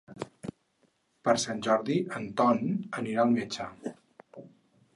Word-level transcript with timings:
Per 1.27 1.35
Sant 1.43 1.61
Jordi 1.67 1.99
en 2.19 2.25
Ton 2.41 2.65
anirà 3.03 3.23
al 3.27 3.35
metge. 3.37 3.69